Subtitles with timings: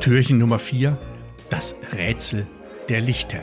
[0.00, 0.96] Türchen Nummer 4,
[1.50, 2.46] das Rätsel
[2.88, 3.42] der Lichter.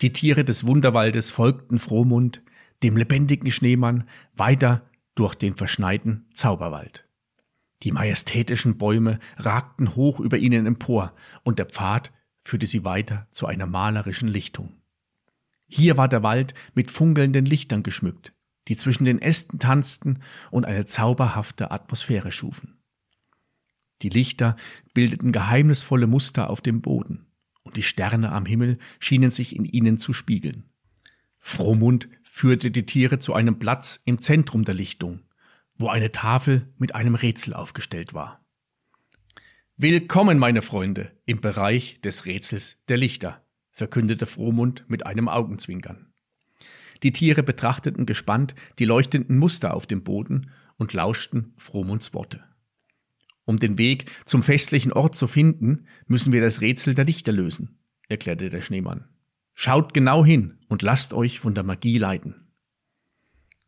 [0.00, 2.42] Die Tiere des Wunderwaldes folgten Frohmund,
[2.82, 7.06] dem lebendigen Schneemann, weiter durch den verschneiten Zauberwald.
[7.84, 12.10] Die majestätischen Bäume ragten hoch über ihnen empor, und der Pfad
[12.42, 14.72] führte sie weiter zu einer malerischen Lichtung.
[15.68, 18.32] Hier war der Wald mit funkelnden Lichtern geschmückt,
[18.66, 20.18] die zwischen den Ästen tanzten
[20.50, 22.81] und eine zauberhafte Atmosphäre schufen.
[24.02, 24.56] Die Lichter
[24.94, 27.26] bildeten geheimnisvolle Muster auf dem Boden,
[27.62, 30.64] und die Sterne am Himmel schienen sich in ihnen zu spiegeln.
[31.38, 35.20] Frohmund führte die Tiere zu einem Platz im Zentrum der Lichtung,
[35.76, 38.44] wo eine Tafel mit einem Rätsel aufgestellt war.
[39.76, 46.12] Willkommen, meine Freunde, im Bereich des Rätsels der Lichter, verkündete Frohmund mit einem Augenzwinkern.
[47.02, 52.44] Die Tiere betrachteten gespannt die leuchtenden Muster auf dem Boden und lauschten Frohmunds Worte.
[53.44, 57.78] Um den Weg zum festlichen Ort zu finden, müssen wir das Rätsel der Lichter lösen,
[58.08, 59.08] erklärte der Schneemann.
[59.54, 62.42] Schaut genau hin und lasst euch von der Magie leiten.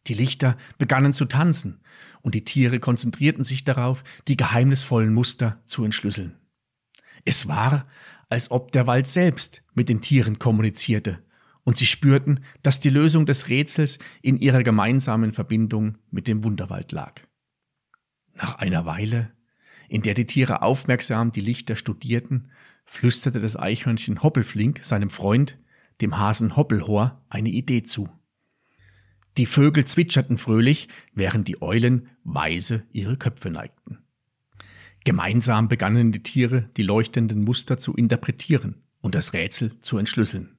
[0.07, 1.81] Die Lichter begannen zu tanzen,
[2.21, 6.39] und die Tiere konzentrierten sich darauf, die geheimnisvollen Muster zu entschlüsseln.
[7.25, 7.87] Es war,
[8.29, 11.23] als ob der Wald selbst mit den Tieren kommunizierte,
[11.65, 16.93] und sie spürten, dass die Lösung des Rätsels in ihrer gemeinsamen Verbindung mit dem Wunderwald
[16.93, 17.23] lag.
[18.35, 19.33] Nach einer Weile
[19.95, 22.51] in der die Tiere aufmerksam die Lichter studierten,
[22.85, 25.57] flüsterte das Eichhörnchen Hoppelflink seinem Freund,
[26.01, 28.09] dem Hasen Hoppelhor, eine Idee zu.
[29.37, 33.99] Die Vögel zwitscherten fröhlich, während die Eulen weise ihre Köpfe neigten.
[35.05, 40.59] Gemeinsam begannen die Tiere, die leuchtenden Muster zu interpretieren und das Rätsel zu entschlüsseln.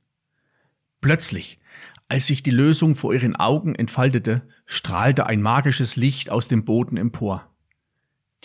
[1.01, 1.59] Plötzlich,
[2.07, 6.95] als sich die Lösung vor ihren Augen entfaltete, strahlte ein magisches Licht aus dem Boden
[6.95, 7.51] empor.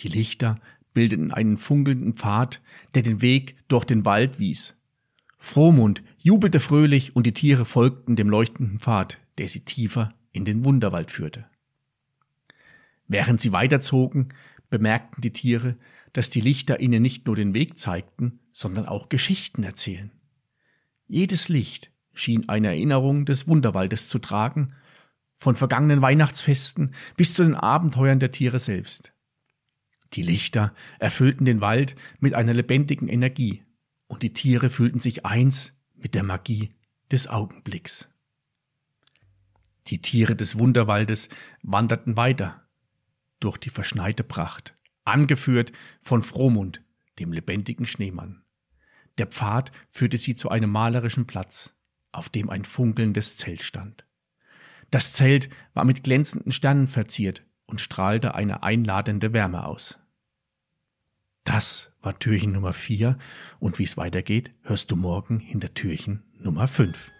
[0.01, 0.55] Die Lichter
[0.93, 2.61] bildeten einen funkelnden Pfad,
[2.93, 4.75] der den Weg durch den Wald wies.
[5.37, 10.63] Frohmund jubelte fröhlich und die Tiere folgten dem leuchtenden Pfad, der sie tiefer in den
[10.63, 11.45] Wunderwald führte.
[13.07, 14.29] Während sie weiterzogen,
[14.69, 15.77] bemerkten die Tiere,
[16.13, 20.11] dass die Lichter ihnen nicht nur den Weg zeigten, sondern auch Geschichten erzählen.
[21.07, 24.75] Jedes Licht schien eine Erinnerung des Wunderwaldes zu tragen,
[25.35, 29.13] von vergangenen Weihnachtsfesten bis zu den Abenteuern der Tiere selbst.
[30.13, 33.63] Die Lichter erfüllten den Wald mit einer lebendigen Energie,
[34.07, 36.73] und die Tiere fühlten sich eins mit der Magie
[37.11, 38.09] des Augenblicks.
[39.87, 41.29] Die Tiere des Wunderwaldes
[41.63, 42.67] wanderten weiter
[43.39, 46.81] durch die verschneite Pracht, angeführt von Frohmund,
[47.19, 48.43] dem lebendigen Schneemann.
[49.17, 51.73] Der Pfad führte sie zu einem malerischen Platz,
[52.11, 54.05] auf dem ein funkelndes Zelt stand.
[54.89, 59.97] Das Zelt war mit glänzenden Sternen verziert und strahlte eine einladende Wärme aus.
[61.43, 63.17] Das war Türchen Nummer 4
[63.59, 67.11] und wie es weitergeht, hörst du morgen hinter Türchen Nummer 5.